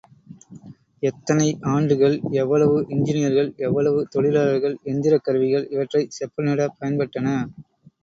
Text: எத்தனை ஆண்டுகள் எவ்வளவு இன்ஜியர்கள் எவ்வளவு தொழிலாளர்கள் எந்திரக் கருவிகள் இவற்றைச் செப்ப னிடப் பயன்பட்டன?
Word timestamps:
எத்தனை 1.03 1.45
ஆண்டுகள் 1.73 2.15
எவ்வளவு 2.35 2.79
இன்ஜியர்கள் 2.89 3.51
எவ்வளவு 3.59 4.01
தொழிலாளர்கள் 4.11 4.77
எந்திரக் 4.89 5.25
கருவிகள் 5.25 5.71
இவற்றைச் 5.71 6.15
செப்ப 6.17 6.43
னிடப் 6.43 6.79
பயன்பட்டன? 6.79 7.27